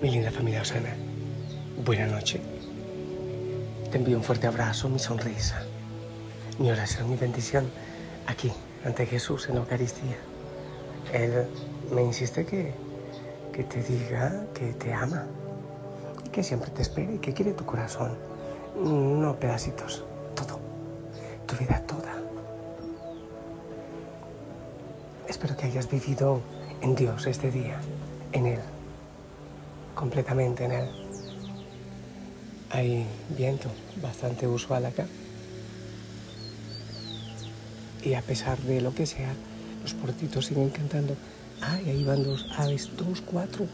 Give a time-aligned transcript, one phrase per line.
[0.00, 0.94] Mi linda familia Osana,
[1.84, 2.40] buena noche.
[3.90, 5.64] Te envío un fuerte abrazo, mi sonrisa,
[6.60, 7.68] mi oración, mi bendición
[8.28, 8.52] aquí,
[8.84, 10.16] ante Jesús en la Eucaristía.
[11.12, 11.48] Él
[11.92, 12.74] me insiste que,
[13.52, 15.26] que te diga que te ama,
[16.24, 18.16] y que siempre te espera y que quiere tu corazón,
[18.76, 20.04] no pedacitos,
[20.36, 20.60] todo,
[21.44, 22.14] tu vida toda.
[25.26, 26.40] Espero que hayas vivido
[26.82, 27.80] en Dios este día,
[28.30, 28.60] en Él
[29.98, 30.88] completamente en él.
[32.70, 33.04] Hay
[33.36, 33.68] viento
[34.00, 35.06] bastante usual acá.
[38.04, 39.34] Y a pesar de lo que sea,
[39.82, 41.16] los portitos siguen cantando.
[41.60, 43.66] Ay, ahí van dos aves, dos, cuatro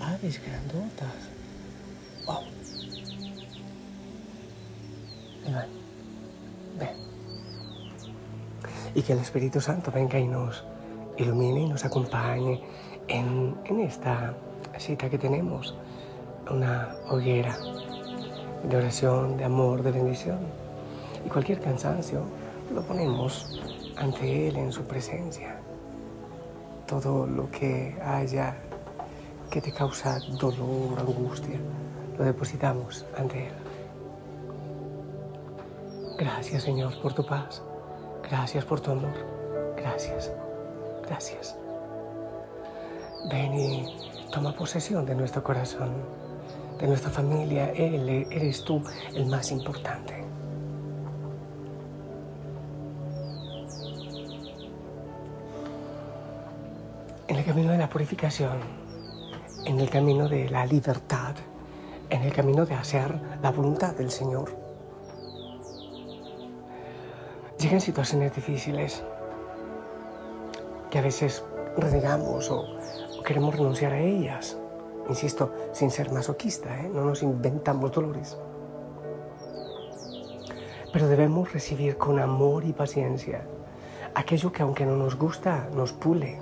[0.00, 1.14] aves grandotas.
[2.24, 2.44] Wow.
[6.78, 6.96] Ven.
[8.94, 10.64] Y que el Espíritu Santo venga y nos
[11.18, 12.62] ilumine y nos acompañe
[13.06, 14.34] en, en esta
[14.78, 15.74] cita que tenemos,
[16.50, 17.56] una hoguera
[18.62, 20.38] de oración, de amor, de bendición.
[21.24, 22.22] Y cualquier cansancio
[22.74, 23.60] lo ponemos
[23.96, 25.56] ante Él en su presencia.
[26.86, 28.56] Todo lo que haya
[29.50, 31.58] que te causa dolor, angustia,
[32.18, 33.52] lo depositamos ante Él.
[36.18, 37.62] Gracias Señor por tu paz.
[38.28, 39.14] Gracias por tu amor.
[39.76, 40.32] Gracias.
[41.06, 41.56] Gracias.
[43.26, 43.96] Ven y
[44.32, 45.90] toma posesión de nuestro corazón,
[46.78, 47.70] de nuestra familia.
[47.72, 48.82] Él, eres tú
[49.14, 50.24] el más importante.
[57.26, 58.58] En el camino de la purificación,
[59.66, 61.34] en el camino de la libertad,
[62.10, 64.56] en el camino de hacer la voluntad del Señor.
[67.58, 69.02] Llegan situaciones difíciles
[70.90, 71.44] que a veces
[71.76, 72.64] renegamos o
[73.28, 74.56] queremos renunciar a ellas.
[75.06, 76.90] Insisto, sin ser masoquista, ¿eh?
[76.90, 78.38] no nos inventamos dolores.
[80.90, 83.42] Pero debemos recibir con amor y paciencia
[84.14, 86.38] aquello que aunque no nos gusta, nos pule.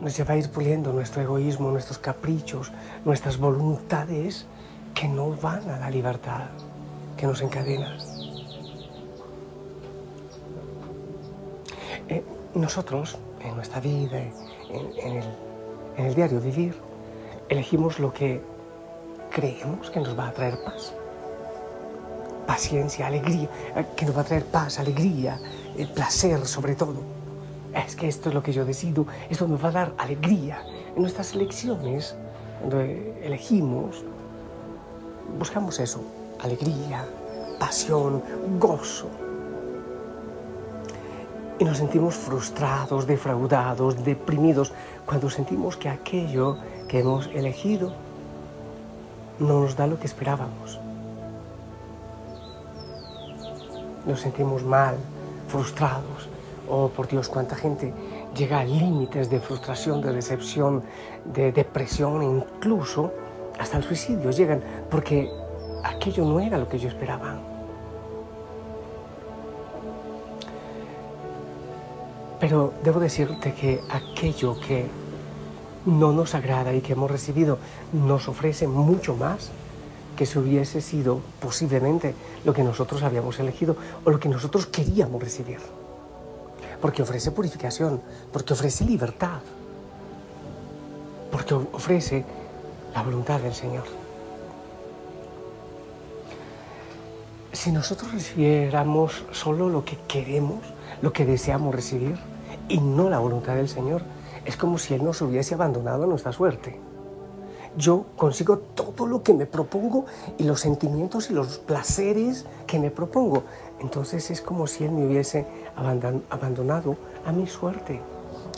[0.00, 2.70] Nos lleva a ir puliendo nuestro egoísmo, nuestros caprichos,
[3.04, 4.46] nuestras voluntades
[4.94, 6.50] que no van a la libertad,
[7.16, 7.98] que nos encadenan.
[12.08, 12.22] Eh,
[12.54, 14.18] nosotros, en nuestra vida,
[14.70, 15.22] en,
[15.96, 16.74] el, diario vivir,
[17.48, 18.40] elegimos lo que
[19.30, 20.92] creemos que nos va a traer paz.
[22.46, 25.38] Paciencia, alegría, eh, que nos va a traer paz, alegría,
[25.76, 26.96] el placer sobre todo.
[27.74, 30.62] Es que esto es lo que yo decido, esto nos va a dar alegría.
[30.94, 32.14] En nuestras elecciones,
[32.58, 34.04] cuando elegimos,
[35.38, 36.02] buscamos eso,
[36.40, 37.06] alegría,
[37.58, 38.22] pasión,
[38.58, 39.08] gozo
[41.62, 44.72] y nos sentimos frustrados, defraudados, deprimidos,
[45.06, 46.56] cuando sentimos que aquello
[46.88, 47.92] que hemos elegido
[49.38, 50.80] no nos da lo que esperábamos.
[54.04, 54.96] Nos sentimos mal,
[55.46, 56.28] frustrados.
[56.68, 57.94] Oh, por Dios, cuánta gente
[58.34, 60.82] llega a límites de frustración, de decepción,
[61.24, 63.12] de depresión, incluso
[63.60, 65.30] hasta el suicidio llegan porque
[65.84, 67.51] aquello no era lo que yo esperaba.
[72.52, 74.84] Pero debo decirte que aquello que
[75.86, 77.56] no nos agrada y que hemos recibido
[77.94, 79.48] nos ofrece mucho más
[80.18, 82.14] que si hubiese sido posiblemente
[82.44, 85.60] lo que nosotros habíamos elegido o lo que nosotros queríamos recibir.
[86.82, 89.40] Porque ofrece purificación, porque ofrece libertad,
[91.30, 92.22] porque ofrece
[92.94, 93.84] la voluntad del Señor.
[97.50, 100.60] Si nosotros recibiéramos solo lo que queremos,
[101.00, 102.18] lo que deseamos recibir,
[102.68, 104.02] y no la voluntad del Señor.
[104.44, 106.78] Es como si Él nos hubiese abandonado a nuestra suerte.
[107.76, 110.04] Yo consigo todo lo que me propongo
[110.36, 113.44] y los sentimientos y los placeres que me propongo.
[113.80, 115.46] Entonces es como si Él me hubiese
[116.30, 118.00] abandonado a mi suerte,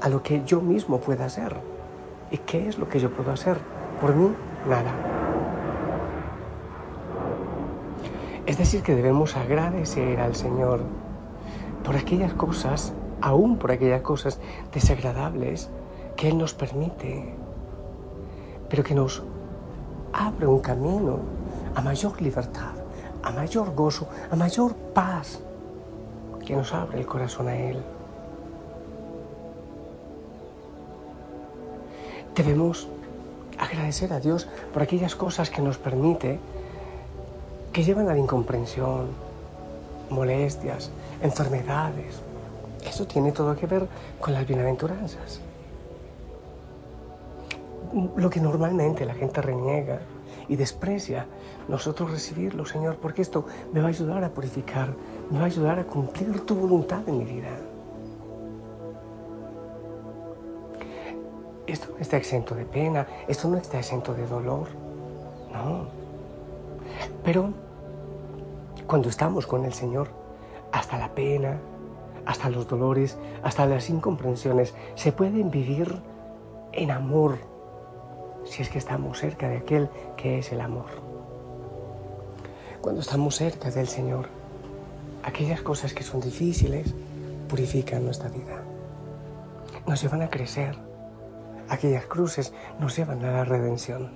[0.00, 1.56] a lo que yo mismo pueda hacer.
[2.30, 3.58] ¿Y qué es lo que yo puedo hacer?
[4.00, 4.32] Por mí,
[4.66, 4.92] nada.
[8.46, 10.80] Es decir, que debemos agradecer al Señor
[11.84, 14.38] por aquellas cosas, aún por aquellas cosas
[14.72, 15.70] desagradables
[16.16, 17.34] que Él nos permite,
[18.68, 19.22] pero que nos
[20.12, 21.20] abre un camino
[21.74, 22.72] a mayor libertad,
[23.22, 25.40] a mayor gozo, a mayor paz,
[26.44, 27.82] que nos abre el corazón a Él.
[32.34, 32.88] Debemos
[33.58, 36.40] agradecer a Dios por aquellas cosas que nos permite,
[37.72, 39.08] que llevan a la incomprensión,
[40.10, 40.90] molestias,
[41.22, 42.22] enfermedades.
[42.84, 43.88] Eso tiene todo que ver
[44.20, 45.40] con las bienaventuranzas.
[48.16, 50.00] Lo que normalmente la gente reniega
[50.48, 51.26] y desprecia,
[51.68, 54.94] nosotros recibirlo, Señor, porque esto me va a ayudar a purificar,
[55.30, 57.48] me va a ayudar a cumplir tu voluntad en mi vida.
[61.66, 64.68] Esto no está exento de pena, esto no está exento de dolor,
[65.52, 65.86] no.
[67.22, 67.50] Pero
[68.86, 70.08] cuando estamos con el Señor,
[70.72, 71.58] hasta la pena,
[72.26, 75.94] hasta los dolores, hasta las incomprensiones, se pueden vivir
[76.72, 77.38] en amor,
[78.44, 80.90] si es que estamos cerca de aquel que es el amor.
[82.80, 84.28] Cuando estamos cerca del Señor,
[85.22, 86.94] aquellas cosas que son difíciles
[87.48, 88.62] purifican nuestra vida,
[89.86, 90.76] nos llevan a crecer
[91.72, 94.10] aquellas cruces nos llevan a la redención.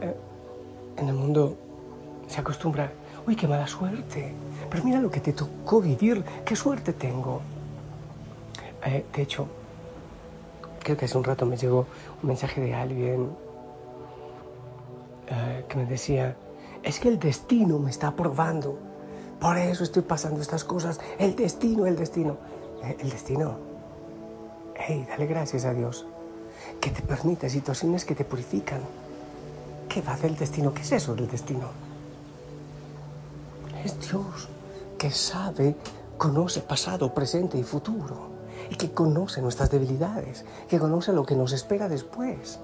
[0.00, 0.16] Eh,
[0.96, 1.56] en el mundo
[2.26, 2.90] se acostumbra,
[3.30, 4.32] uy, qué mala suerte,
[4.68, 7.40] pero mira lo que te tocó vivir, qué suerte tengo.
[8.84, 9.46] Eh, de hecho,
[10.82, 11.86] creo que hace un rato me llegó
[12.22, 13.30] un mensaje de alguien
[15.28, 16.36] eh, que me decía,
[16.82, 18.76] es que el destino me está probando,
[19.38, 22.36] por eso estoy pasando estas cosas, el destino, el destino.
[22.82, 23.58] Eh, el destino.
[24.74, 26.04] Hey, dale gracias a Dios
[26.80, 28.80] que te permite situaciones que te purifican.
[29.88, 30.74] ¿Qué va a hacer el destino?
[30.74, 31.89] ¿Qué es eso del destino?
[33.84, 34.48] Es Dios
[34.98, 35.76] que sabe,
[36.18, 38.30] conoce pasado, presente y futuro.
[38.70, 42.58] Y que conoce nuestras debilidades, que conoce lo que nos espera después.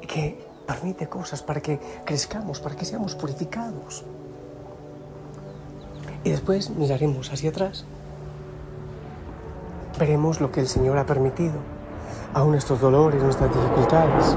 [0.00, 4.04] Y que permite cosas para que crezcamos, para que seamos purificados.
[6.24, 7.84] Y después miraremos hacia atrás
[9.98, 11.54] veremos lo que el Señor ha permitido,
[12.32, 14.36] aún nuestros dolores, nuestras dificultades,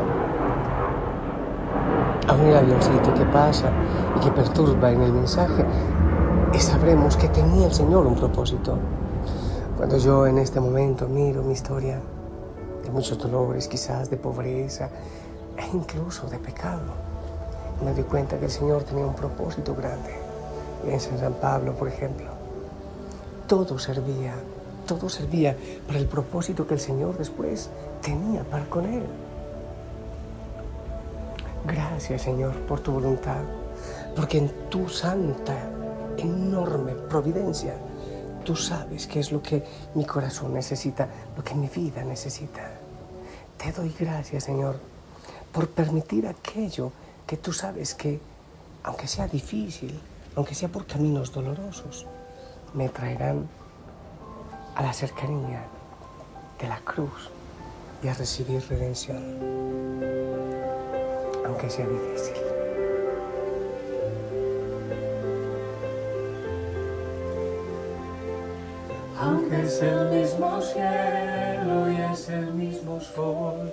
[2.46, 3.72] el avioncito que pasa
[4.16, 5.66] y que perturba en el mensaje,
[6.54, 8.78] y sabremos que tenía el Señor un propósito.
[9.76, 12.00] Cuando yo en este momento miro mi historia
[12.84, 14.90] de muchos dolores, quizás de pobreza
[15.58, 16.94] e incluso de pecado,
[17.84, 20.16] me doy cuenta que el Señor tenía un propósito grande.
[20.86, 22.28] en San Pablo, por ejemplo,
[23.48, 24.34] todo servía
[24.88, 25.56] todo servía
[25.86, 27.70] para el propósito que el Señor después
[28.02, 29.04] tenía para con él.
[31.68, 33.44] Gracias Señor por tu voluntad,
[34.16, 35.70] porque en tu santa,
[36.18, 37.76] enorme providencia,
[38.46, 42.72] tú sabes qué es lo que mi corazón necesita, lo que mi vida necesita.
[43.58, 44.80] Te doy gracias Señor
[45.52, 46.94] por permitir aquello
[47.28, 48.22] que tú sabes que,
[48.84, 50.00] aunque sea difícil,
[50.38, 52.06] aunque sea por caminos dolorosos,
[52.74, 53.50] me traerán
[54.76, 55.64] a la cercanía
[56.62, 57.30] de la cruz
[58.02, 59.22] y a recibir redención,
[61.46, 62.36] aunque sea difícil.
[69.20, 73.72] Aunque es el mismo cielo y es el mismo sol,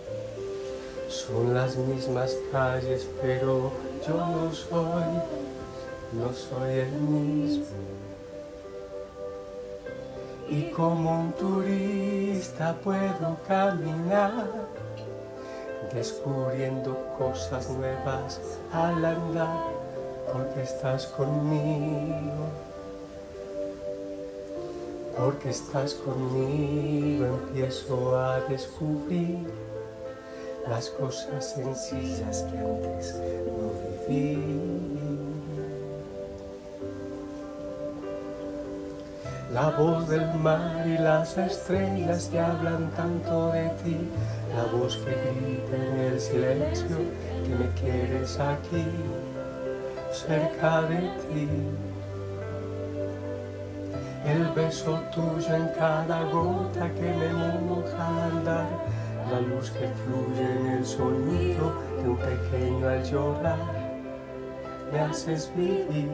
[1.09, 3.71] son las mismas calles, pero
[4.07, 5.05] yo no soy,
[6.13, 7.85] no soy el mismo
[10.49, 14.47] y como un turista puedo caminar
[15.93, 18.41] descubriendo cosas nuevas
[18.73, 19.85] al andar
[20.33, 22.49] porque estás conmigo.
[25.17, 29.49] Porque estás conmigo empiezo a descubrir
[30.69, 33.15] las cosas sencillas que antes
[33.47, 35.44] no viví
[39.55, 43.97] La voz del mar y las estrellas que hablan tanto de ti,
[44.53, 46.97] la voz que grita en el silencio
[47.45, 48.85] que me quieres aquí,
[50.11, 51.49] cerca de ti.
[54.27, 58.67] El beso tuyo en cada gota que me moja andar,
[59.31, 63.59] la luz que fluye en el sonido de un pequeño al llorar.
[64.93, 66.11] Me haces vivir,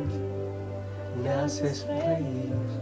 [1.22, 2.79] me haces reír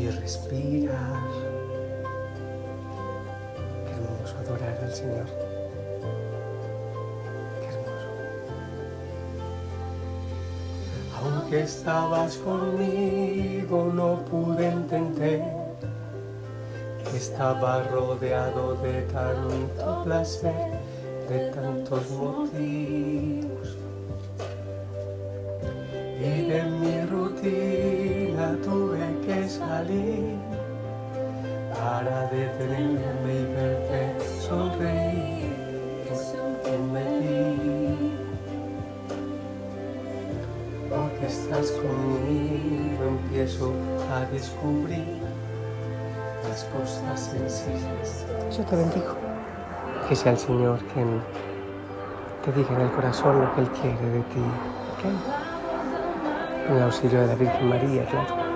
[0.00, 1.22] y respirar.
[3.84, 5.26] Qué hermoso adorar al Señor.
[7.60, 8.10] Qué hermoso.
[11.22, 15.42] Aunque estabas conmigo, no pude entender
[17.10, 20.72] que estaba rodeado de tanto placer,
[21.28, 23.76] de tantos motivos.
[26.20, 27.83] Y de mi rutina
[31.94, 35.54] para detenerme y verte sonreír
[36.08, 38.12] porque me di.
[40.90, 43.72] Porque estás conmigo empiezo
[44.12, 45.06] a descubrir
[46.48, 48.26] las cosas sencillas.
[48.56, 49.14] Yo te bendigo.
[50.08, 51.22] Que sea el Señor quien
[52.44, 54.44] te diga en el corazón lo que Él quiere de ti.
[54.98, 55.44] ¿ok?
[56.66, 58.53] con el auxilio de la Virgen María, claro,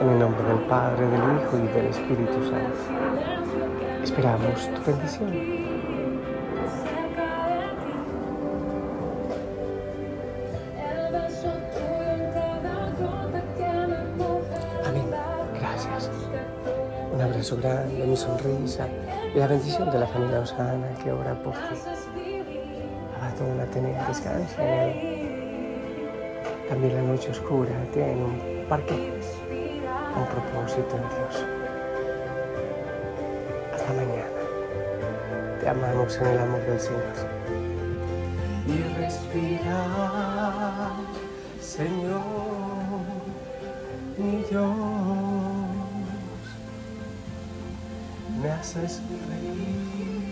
[0.00, 2.78] en el nombre del Padre, del Hijo y del Espíritu Santo.
[4.02, 5.28] Esperamos tu bendición.
[14.84, 15.06] Amén.
[15.58, 16.10] Gracias.
[17.12, 18.86] Un abrazo grande, mi sonrisa
[19.34, 21.76] y la bendición de la familia Osana que ora por ti.
[23.18, 25.16] Abandona, tener descanso en él.
[26.68, 29.15] También la noche oscura tiene un parque,
[30.26, 31.44] propósito en Dios.
[33.74, 34.26] Hasta mañana.
[35.60, 37.02] Te amamos en el amor del Señor.
[38.66, 40.92] Y respirar,
[41.60, 42.20] Señor,
[44.18, 44.76] mi Dios,
[48.42, 50.25] me haces reír.